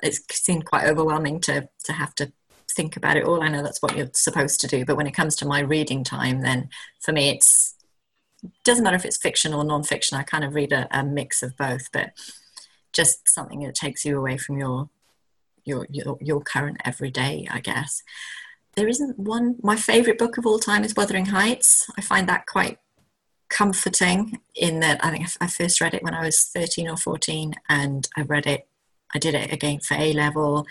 [0.03, 2.31] it seemed quite overwhelming to to have to
[2.79, 3.43] think about it all.
[3.43, 6.01] I know that's what you're supposed to do, but when it comes to my reading
[6.01, 6.69] time, then
[7.01, 7.75] for me, it's
[8.63, 10.17] doesn't matter if it's fiction or non-fiction.
[10.17, 12.11] I kind of read a, a mix of both, but
[12.93, 14.89] just something that takes you away from your
[15.65, 18.01] your your, your current everyday, I guess.
[18.77, 19.57] There isn't one.
[19.61, 21.91] My favorite book of all time is Wuthering Heights.
[21.97, 22.77] I find that quite
[23.49, 27.55] comforting in that I think I first read it when I was 13 or 14
[27.67, 28.67] and I read it
[29.13, 30.67] I did it again for A level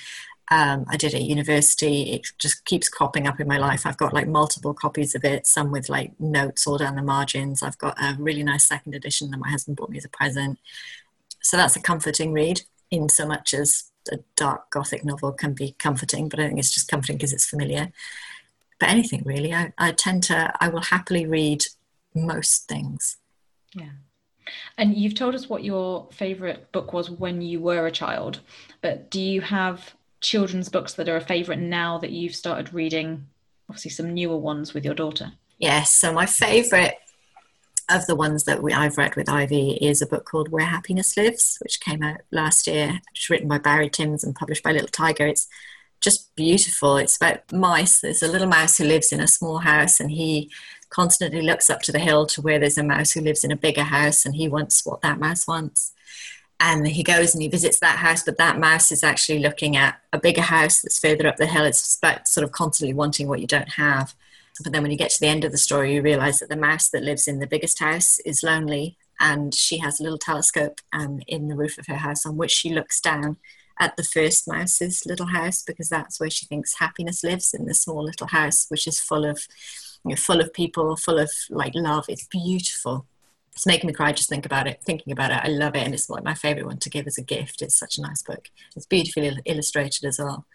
[0.51, 2.13] um, I did at university.
[2.13, 3.85] It just keeps cropping up in my life.
[3.85, 7.63] I've got like multiple copies of it, some with like notes all down the margins.
[7.63, 10.59] I've got a really nice second edition that my husband bought me as a present.
[11.43, 15.75] So that's a comforting read, in so much as a dark gothic novel can be
[15.79, 17.93] comforting, but I think it's just comforting because it's familiar.
[18.81, 21.65] But anything really, I, I tend to, I will happily read
[22.15, 23.19] most things.
[23.75, 23.91] Yeah.
[24.79, 28.41] And you've told us what your favorite book was when you were a child,
[28.81, 33.27] but do you have children's books that are a favorite now that you've started reading?
[33.69, 35.33] Obviously, some newer ones with your daughter.
[35.59, 35.95] Yes.
[35.95, 36.95] So my favorite
[37.91, 41.17] of the ones that we, I've read with Ivy is a book called Where Happiness
[41.17, 43.01] Lives, which came out last year.
[43.15, 45.27] It's written by Barry Timms and published by Little Tiger.
[45.27, 45.49] It's
[46.01, 46.97] just beautiful.
[46.97, 48.01] It's about mice.
[48.01, 50.51] There's a little mouse who lives in a small house, and he
[50.91, 53.57] constantly looks up to the hill to where there's a mouse who lives in a
[53.57, 55.93] bigger house, and he wants what that mouse wants
[56.61, 60.01] and he goes and he visits that house but that mouse is actually looking at
[60.13, 61.65] a bigger house that's further up the hill.
[61.65, 64.15] It's sort of constantly wanting what you don't have.
[64.63, 66.57] But then when you get to the end of the story you realize that the
[66.57, 70.81] mouse that lives in the biggest house is lonely and she has a little telescope
[70.93, 73.37] um, in the roof of her house on which she looks down
[73.81, 77.75] at the first mouse's little house because that's where she thinks happiness lives in the
[77.75, 79.47] small little house which is full of
[80.05, 82.07] you know, full of people full of like love.
[82.09, 83.07] It's beautiful
[83.59, 85.93] it's making me cry just think about it thinking about it i love it and
[85.93, 88.49] it's like my favorite one to give as a gift it's such a nice book
[88.77, 90.47] it's beautifully illustrated as well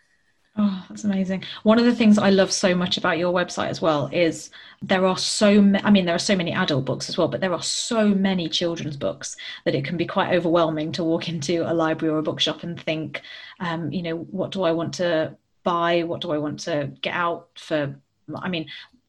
[0.56, 1.44] Oh, that's amazing.
[1.63, 4.52] One of the things I love so much about your website as well is
[4.84, 7.42] there are so many, I mean, there are so many adult books as well, but
[7.42, 9.36] there are so many children's books
[9.66, 12.80] that it can be quite overwhelming to walk into a library or a bookshop and
[12.80, 13.24] think,
[13.62, 16.04] um, you know, what do I want to buy?
[16.04, 18.00] What do I want to get out for?
[18.36, 18.68] I mean,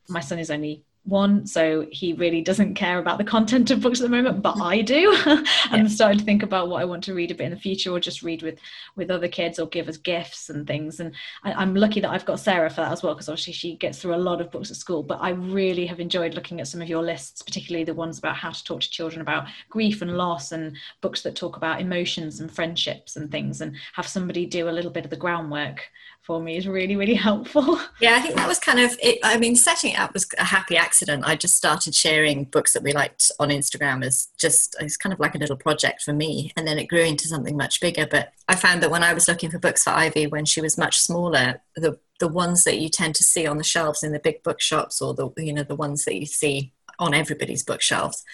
[0.09, 4.01] my son is only one so he really doesn't care about the content of books
[4.01, 5.87] at the moment but i do and yeah.
[5.87, 8.01] starting to think about what i want to read a bit in the future or
[8.01, 8.59] just read with
[8.97, 11.13] with other kids or give as gifts and things and
[11.43, 13.99] I, am lucky that i've got sarah for that as well because obviously she gets
[13.99, 16.81] through a lot of books at school but i really have enjoyed looking at some
[16.81, 20.17] of your lists particularly the ones about how to talk to children about grief and
[20.17, 24.71] loss and books that talk about emotions and friendships and things and have somebody do
[24.71, 25.83] a little bit of the groundwork
[26.25, 27.79] for me is really, really helpful.
[28.01, 29.19] Yeah, I think that was kind of it.
[29.23, 31.25] I mean, setting it up was a happy accident.
[31.27, 35.21] I just started sharing books that we liked on Instagram as just, it's kind of
[35.21, 36.53] like a little project for me.
[36.57, 38.07] And then it grew into something much bigger.
[38.11, 40.79] But I found that when I was looking for books for Ivy when she was
[40.79, 44.19] much smaller, the, the ones that you tend to see on the shelves in the
[44.19, 48.25] big bookshops or the, you know, the ones that you see on everybody's bookshelves,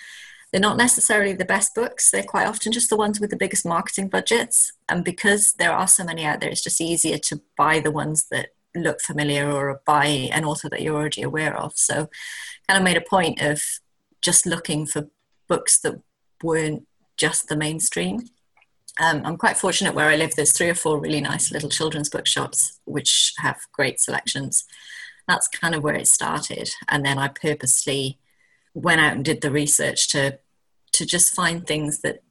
[0.52, 2.10] they're not necessarily the best books.
[2.10, 4.72] They're quite often just the ones with the biggest marketing budgets.
[4.88, 8.26] And because there are so many out there, it's just easier to buy the ones
[8.30, 11.72] that look familiar or buy an author that you're already aware of.
[11.76, 12.08] So,
[12.68, 13.62] kind of made a point of
[14.20, 15.08] just looking for
[15.48, 16.00] books that
[16.42, 16.86] weren't
[17.16, 18.28] just the mainstream.
[19.00, 20.34] Um, I'm quite fortunate where I live.
[20.34, 24.64] There's three or four really nice little children's bookshops which have great selections.
[25.28, 28.18] That's kind of where it started, and then I purposely
[28.74, 30.38] went out and did the research to
[30.92, 32.22] to just find things that,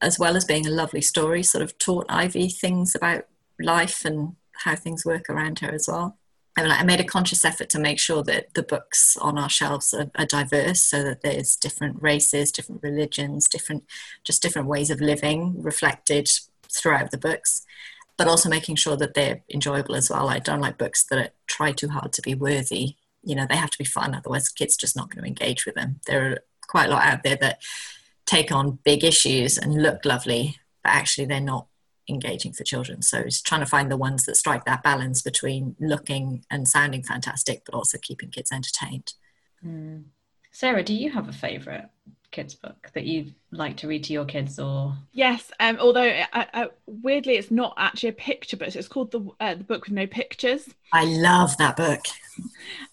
[0.00, 3.24] as well as being a lovely story, sort of taught Ivy things about
[3.58, 6.18] life and how things work around her as well.
[6.56, 9.48] I, mean, I made a conscious effort to make sure that the books on our
[9.48, 13.84] shelves are, are, diverse, so that there's different races, different religions, different
[14.22, 16.30] just different ways of living reflected
[16.70, 17.64] throughout the books,
[18.16, 20.28] but also making sure that they're enjoyable as well.
[20.28, 22.96] I don't like books that try too hard to be worthy.
[23.24, 25.74] You know, they have to be fun, otherwise, kids just not going to engage with
[25.74, 26.00] them.
[26.06, 27.62] There are quite a lot out there that
[28.26, 31.66] take on big issues and look lovely, but actually they're not
[32.08, 33.02] engaging for children.
[33.02, 37.02] So it's trying to find the ones that strike that balance between looking and sounding
[37.02, 39.14] fantastic, but also keeping kids entertained.
[39.64, 40.04] Mm.
[40.50, 41.86] Sarah, do you have a favourite
[42.34, 44.94] kids book that you like to read to your kids or?
[45.12, 48.74] Yes um although I, I, weirdly it's not actually a picture book.
[48.74, 50.68] It's called the uh, the book with no pictures.
[50.92, 52.00] I love that book.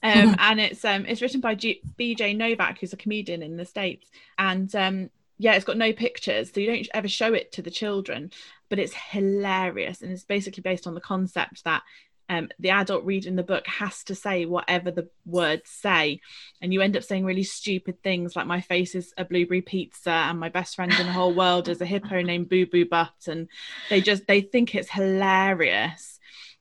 [0.03, 3.65] Um and it's um it's written by G- bj novak who's a comedian in the
[3.65, 4.07] states.
[4.37, 7.71] And um yeah it's got no pictures so you don't ever show it to the
[7.71, 8.31] children
[8.69, 10.01] but it's hilarious.
[10.01, 11.81] And it's basically based on the concept that
[12.31, 16.21] um, the adult reading the book has to say whatever the words say.
[16.61, 20.11] And you end up saying really stupid things like my face is a blueberry pizza
[20.11, 23.27] and my best friend in the whole world is a hippo named boo boo butt.
[23.27, 23.49] And
[23.89, 26.19] they just they think it's hilarious.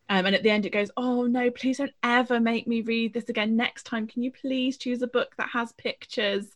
[0.08, 3.14] Um, and at the end it goes oh no please don't ever make me read
[3.14, 4.08] this again next time.
[4.08, 6.48] Can you please choose a book that has pictures?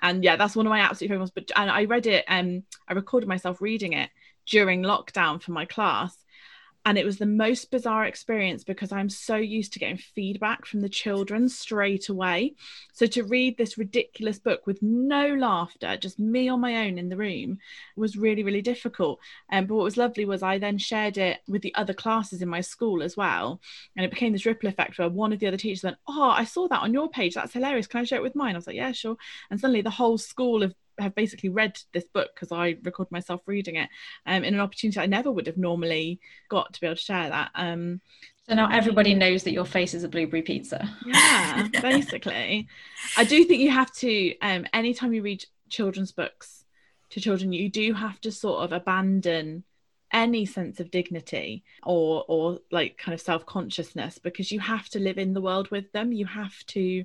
[0.00, 2.94] And yeah that's one of my absolute favorites but and i read it um i
[2.94, 4.08] recorded myself reading it
[4.46, 6.16] during lockdown for my class
[6.84, 10.80] and it was the most bizarre experience because I'm so used to getting feedback from
[10.80, 12.54] the children straight away.
[12.92, 17.08] So to read this ridiculous book with no laughter, just me on my own in
[17.08, 17.58] the room,
[17.96, 19.20] was really, really difficult.
[19.52, 22.48] Um, but what was lovely was I then shared it with the other classes in
[22.48, 23.60] my school as well.
[23.96, 26.44] And it became this ripple effect where one of the other teachers went, Oh, I
[26.44, 27.34] saw that on your page.
[27.34, 27.86] That's hilarious.
[27.86, 28.56] Can I share it with mine?
[28.56, 29.16] I was like, Yeah, sure.
[29.50, 33.42] And suddenly the whole school of have basically read this book because I record myself
[33.46, 33.88] reading it
[34.26, 37.28] um, in an opportunity I never would have normally got to be able to share
[37.28, 37.50] that.
[37.54, 38.00] Um,
[38.48, 40.90] so now everybody knows that your face is a blueberry pizza.
[41.06, 42.66] Yeah, basically.
[43.16, 46.64] I do think you have to, um, anytime you read children's books
[47.10, 49.64] to children, you do have to sort of abandon
[50.12, 55.16] any sense of dignity or or like kind of self-consciousness because you have to live
[55.16, 57.04] in the world with them you have to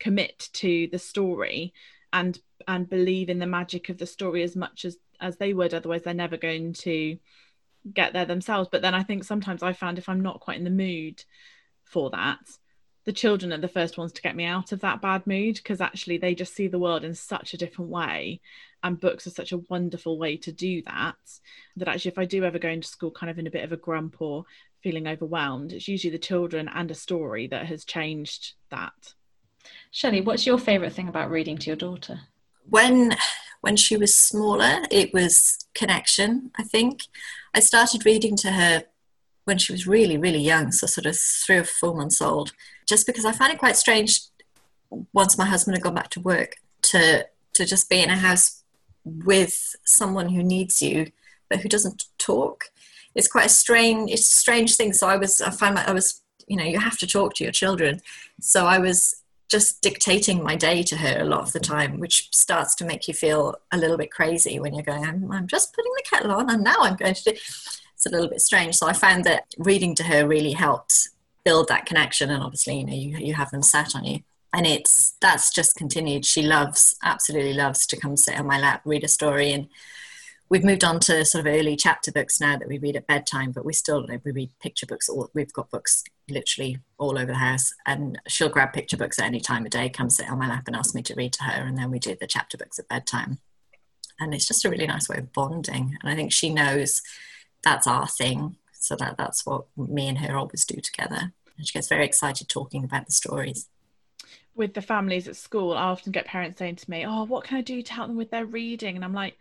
[0.00, 1.72] commit to the story
[2.12, 5.72] and and believe in the magic of the story as much as as they would
[5.72, 7.18] otherwise they're never going to
[7.92, 8.68] get there themselves.
[8.70, 11.24] But then i think sometimes i found if i'm not quite in the mood
[11.84, 12.40] for that
[13.06, 15.80] the children are the first ones to get me out of that bad mood because
[15.80, 18.40] actually they just see the world in such a different way.
[18.82, 21.16] And books are such a wonderful way to do that
[21.76, 23.72] that actually if i do ever go into school kind of in a bit of
[23.72, 24.44] a grump or
[24.82, 29.14] feeling overwhelmed it's usually the children and a story that has changed that.
[29.90, 32.20] Shelley, what's your favourite thing about reading to your daughter?
[32.68, 33.16] When
[33.60, 36.50] when she was smaller, it was connection.
[36.56, 37.02] I think
[37.54, 38.84] I started reading to her
[39.44, 42.52] when she was really, really young, so sort of three or four months old.
[42.86, 44.20] Just because I find it quite strange
[45.12, 48.62] once my husband had gone back to work to to just be in a house
[49.04, 51.10] with someone who needs you
[51.48, 52.70] but who doesn't talk.
[53.14, 54.92] It's quite a strange, it's a strange thing.
[54.92, 57.52] So I was, I found I was, you know, you have to talk to your
[57.52, 58.00] children.
[58.40, 62.28] So I was just dictating my day to her a lot of the time, which
[62.32, 65.74] starts to make you feel a little bit crazy when you're going, I'm, I'm just
[65.74, 67.30] putting the kettle on and now I'm going to do.
[67.30, 68.76] It's a little bit strange.
[68.76, 71.08] So I found that reading to her really helped
[71.44, 72.30] build that connection.
[72.30, 74.20] And obviously, you know, you, you have them sat on you.
[74.52, 76.24] And it's that's just continued.
[76.24, 79.68] She loves, absolutely loves to come sit on my lap, read a story, and
[80.48, 83.52] we've moved on to sort of early chapter books now that we read at bedtime,
[83.52, 85.08] but we still we read picture books.
[85.08, 89.26] All we've got books literally all over the house, and she'll grab picture books at
[89.26, 91.44] any time of day, come sit on my lap, and ask me to read to
[91.44, 93.38] her, and then we do the chapter books at bedtime.
[94.18, 97.02] And it's just a really nice way of bonding, and I think she knows
[97.62, 98.56] that's our thing.
[98.72, 101.32] So that that's what me and her always do together.
[101.56, 103.68] And she gets very excited talking about the stories.
[104.54, 107.56] With the families at school, I often get parents saying to me, "Oh, what can
[107.58, 109.36] I do to help them with their reading?" And I'm like,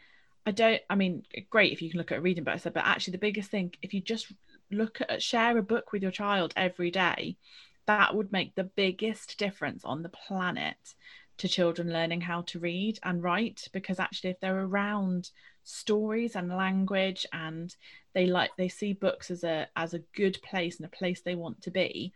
[0.46, 0.82] "I don't.
[0.90, 3.50] I mean, great if you can look at a reading book, but actually, the biggest
[3.50, 4.32] thing, if you just
[4.72, 7.38] look at share a book with your child every day,
[7.86, 10.96] that would make the biggest difference on the planet
[11.38, 15.32] to children learning how to read and write because actually if they're around
[15.64, 17.76] stories and language and
[18.14, 21.36] they like they see books as a as a good place and a place they
[21.36, 22.14] want to be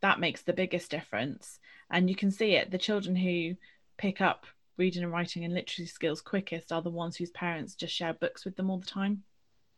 [0.00, 1.58] that makes the biggest difference
[1.90, 3.54] and you can see it the children who
[3.98, 4.46] pick up
[4.76, 8.44] reading and writing and literacy skills quickest are the ones whose parents just share books
[8.44, 9.22] with them all the time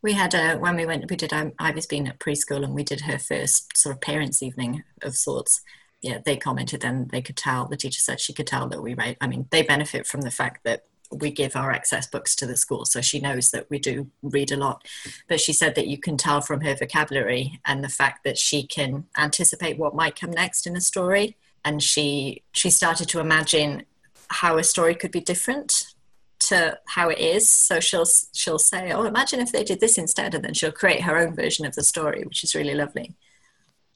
[0.02, 2.84] we had a when we went we did um, ivy's been at preschool and we
[2.84, 5.60] did her first sort of parents evening of sorts
[6.02, 8.94] yeah they commented and they could tell the teacher said she could tell that we
[8.94, 12.46] write i mean they benefit from the fact that we give our access books to
[12.46, 14.86] the school, so she knows that we do read a lot.
[15.28, 18.66] But she said that you can tell from her vocabulary and the fact that she
[18.66, 21.36] can anticipate what might come next in a story.
[21.64, 23.84] And she she started to imagine
[24.28, 25.94] how a story could be different
[26.38, 27.48] to how it is.
[27.50, 31.02] So she'll she'll say, "Oh, imagine if they did this instead," and then she'll create
[31.02, 33.14] her own version of the story, which is really lovely.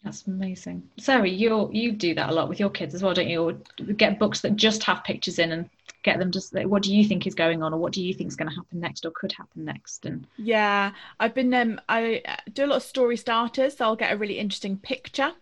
[0.03, 0.89] That's amazing.
[0.99, 3.51] Sarah, you you do that a lot with your kids as well, don't you?
[3.51, 3.53] Or
[3.95, 5.69] get books that just have pictures in and
[6.03, 8.29] get them just what do you think is going on or what do you think
[8.29, 10.07] is going to happen next or could happen next?
[10.07, 13.97] And yeah i've been um i uh, do a lot of story starters so i'll
[13.97, 15.33] get a really interesting picture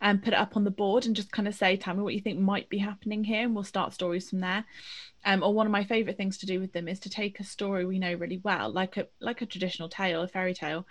[0.00, 2.14] and put it up on the board and just kind of say tell me what
[2.14, 4.64] you think might be happening here and we'll start stories from there.
[5.24, 7.44] Um, or one of my favorite things to do with them is to take a
[7.44, 10.86] story we know really well like a like a traditional tale a fairy tale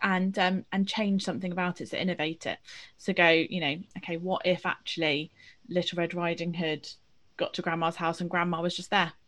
[0.00, 2.58] and um, and change something about it to innovate it.
[2.98, 5.32] So go you know okay what if actually
[5.68, 6.88] little red riding hood
[7.36, 9.12] got to grandma's house and grandma was just there.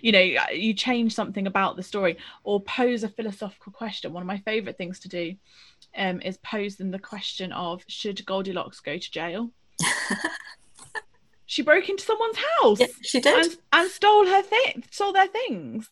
[0.00, 0.20] You know
[0.52, 4.12] you change something about the story or pose a philosophical question.
[4.12, 5.34] One of my favorite things to do
[5.94, 9.50] um, is pose them the question of should goldilocks go to jail?
[11.50, 13.44] She broke into someone's house yeah, she did.
[13.44, 15.90] and, and stole her thing stole their things.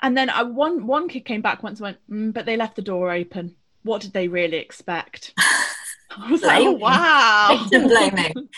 [0.00, 2.76] And then I, one one kid came back once and went mm, but they left
[2.76, 3.56] the door open.
[3.82, 5.34] What did they really expect?
[6.16, 7.66] I was like, oh, wow.
[7.70, 8.48] blaming.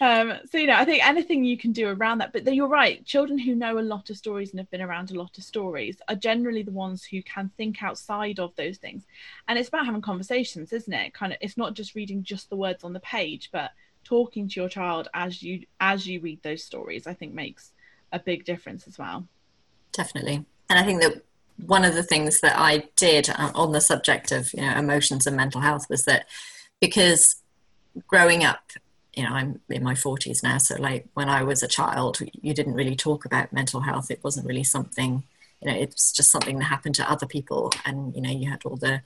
[0.00, 3.04] Um, so, you know, I think anything you can do around that, but you're right.
[3.04, 5.98] Children who know a lot of stories and have been around a lot of stories
[6.08, 9.04] are generally the ones who can think outside of those things.
[9.48, 11.14] And it's about having conversations, isn't it?
[11.14, 13.72] Kind of, it's not just reading just the words on the page, but
[14.04, 17.06] talking to your child as you as you read those stories.
[17.06, 17.72] I think makes
[18.12, 19.26] a big difference as well.
[19.92, 21.22] Definitely, and I think that
[21.64, 25.26] one of the things that I did uh, on the subject of you know emotions
[25.26, 26.26] and mental health was that
[26.80, 27.36] because
[28.06, 28.70] growing up
[29.16, 32.54] you know i'm in my 40s now so like when i was a child you
[32.54, 34.10] didn't really talk about mental health.
[34.10, 35.24] It wasn't really something
[35.60, 37.72] you know it's just something that happened to other people.
[37.84, 39.02] And you know you had all the,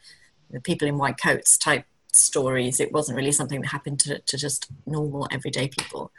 [0.51, 2.81] the people in white coats type stories.
[2.81, 6.11] It wasn't really something that happened to, to just normal everyday people.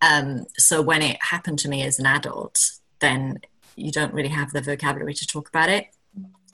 [0.00, 3.38] Um, so when it happened to me as an adult then
[3.76, 5.88] you don't really have the vocabulary to talk about it.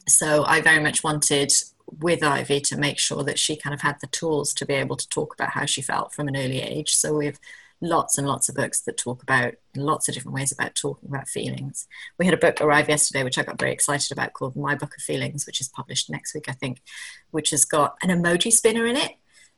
[0.09, 1.53] So I very much wanted
[1.99, 4.97] with Ivy to make sure that she kind of had the tools to be able
[4.97, 6.95] to talk about how she felt from an early age.
[6.95, 7.39] So we have
[7.81, 11.29] lots and lots of books that talk about lots of different ways about talking about
[11.29, 11.87] feelings.
[12.19, 14.95] We had a book arrive yesterday, which I got very excited about, called My Book
[14.97, 16.83] of Feelings, which is published next week, I think,
[17.31, 19.13] which has got an emoji spinner in it.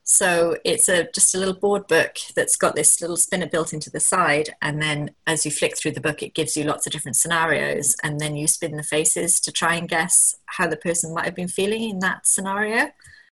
[0.04, 3.90] So it's a just a little board book that's got this little spinner built into
[3.90, 6.92] the side, and then as you flick through the book, it gives you lots of
[6.92, 11.14] different scenarios, and then you spin the faces to try and guess how the person
[11.14, 12.90] might have been feeling in that scenario.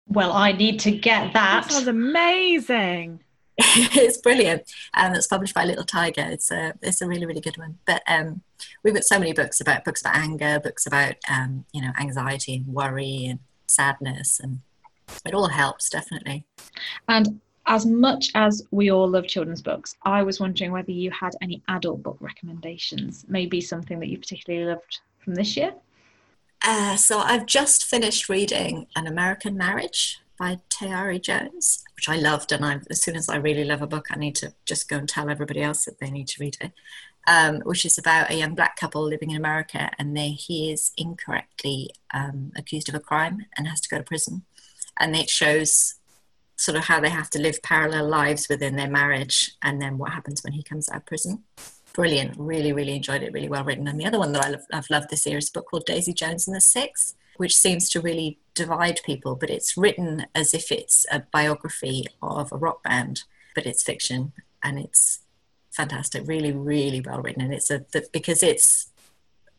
[0.07, 1.63] Well, I need to get that.
[1.63, 3.21] That sounds amazing.
[3.57, 4.63] it's brilliant,
[4.93, 6.27] and it's published by Little Tiger.
[6.29, 7.79] It's a it's a really really good one.
[7.85, 8.41] But um,
[8.83, 12.55] we've got so many books about books about anger, books about um, you know anxiety
[12.55, 14.59] and worry and sadness and
[15.25, 16.43] it all helps definitely
[17.07, 21.33] and as much as we all love children's books i was wondering whether you had
[21.41, 25.73] any adult book recommendations maybe something that you particularly loved from this year
[26.63, 32.51] uh, so i've just finished reading an american marriage by Tayari Jones, which I loved.
[32.51, 34.97] And I, as soon as I really love a book, I need to just go
[34.97, 36.71] and tell everybody else that they need to read it.
[37.29, 40.93] Um, which is about a young black couple living in America, and they, he is
[40.95, 44.45] incorrectly um, accused of a crime and has to go to prison
[44.99, 45.95] and it shows
[46.55, 50.11] sort of how they have to live parallel lives within their marriage and then what
[50.11, 51.43] happens when he comes out of prison.
[51.93, 52.35] Brilliant.
[52.37, 53.33] Really really enjoyed it.
[53.33, 53.87] Really well written.
[53.87, 55.85] And the other one that I love, i've loved this year is a book called
[55.85, 60.53] daisy jones and the six which seems to really divide people but it's written as
[60.55, 63.23] if it's a biography of a rock band
[63.53, 64.33] but it's fiction
[64.63, 65.19] and it's
[65.77, 66.27] fantastic.
[66.27, 67.43] Really really well written.
[67.43, 68.89] And it's a the, because it's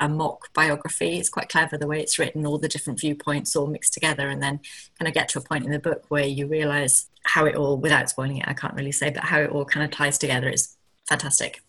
[0.01, 1.19] a mock biography.
[1.19, 4.43] It's quite clever the way it's written, all the different viewpoints all mixed together, and
[4.43, 4.61] then
[4.99, 7.77] kind of get to a point in the book where you realize how it all,
[7.77, 10.49] without spoiling it, I can't really say, but how it all kind of ties together
[10.49, 10.77] is
[11.09, 11.63] fantastic.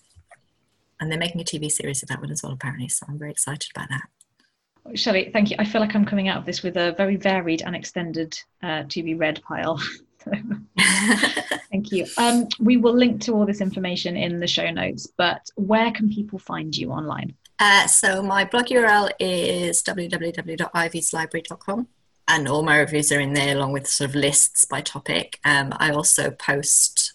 [1.00, 2.90] And they're making a TV series of that one as well, apparently.
[2.90, 4.98] So I'm very excited about that.
[4.98, 5.56] Shelley, thank you.
[5.60, 8.84] I feel like I'm coming out of this with a very varied and extended uh,
[8.90, 9.82] to be read pile.
[11.72, 12.06] thank you.
[12.18, 16.10] Um, we will link to all this information in the show notes, but where can
[16.10, 17.36] people find you online?
[17.60, 21.88] Uh, so my blog URL is www.ivyslibrary.com
[22.30, 25.39] and all my reviews are in there along with sort of lists by topic.
[25.43, 27.14] Um, I also post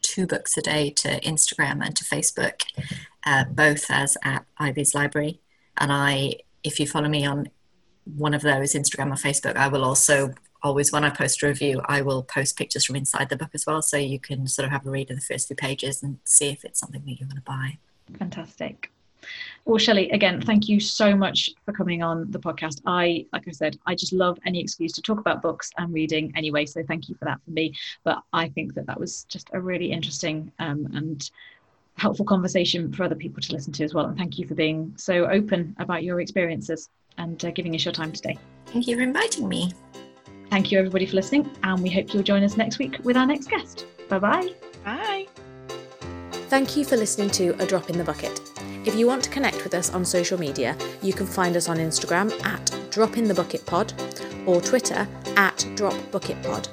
[0.00, 2.62] two books a day to Instagram and to Facebook,
[3.26, 5.40] uh, both as at Ivy's Library.
[5.76, 7.48] And I, if you follow me on
[8.04, 10.32] one of those, Instagram or Facebook, I will also
[10.62, 13.66] always, when I post a review, I will post pictures from inside the book as
[13.66, 13.82] well.
[13.82, 16.50] So you can sort of have a read of the first few pages and see
[16.50, 17.78] if it's something that you want to buy.
[18.18, 18.90] Fantastic.
[19.64, 22.80] Well, Shelley, again, thank you so much for coming on the podcast.
[22.84, 26.32] I, like I said, I just love any excuse to talk about books and reading
[26.34, 26.66] anyway.
[26.66, 27.74] So thank you for that for me.
[28.02, 31.30] But I think that that was just a really interesting um, and
[31.96, 34.06] helpful conversation for other people to listen to as well.
[34.06, 37.92] And thank you for being so open about your experiences and uh, giving us your
[37.92, 38.38] time today.
[38.66, 39.72] Thank you for inviting me.
[40.50, 41.50] Thank you, everybody, for listening.
[41.62, 43.86] And we hope you'll join us next week with our next guest.
[44.08, 44.54] Bye-bye.
[44.84, 45.28] Bye.
[46.48, 48.51] Thank you for listening to A Drop in the Bucket.
[48.84, 51.76] If you want to connect with us on social media, you can find us on
[51.76, 53.92] Instagram at Drop in the Bucket Pod
[54.44, 55.06] or Twitter
[55.36, 56.68] at Drop Bucket Pod.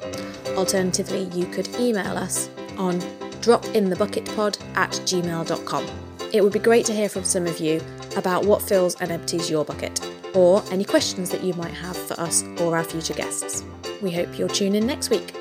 [0.57, 2.99] Alternatively, you could email us on
[3.41, 5.87] dropinthebucketpod at gmail.com.
[6.33, 7.79] It would be great to hear from some of you
[8.17, 10.01] about what fills and empties your bucket,
[10.33, 13.63] or any questions that you might have for us or our future guests.
[14.01, 15.38] We hope you'll tune in next week.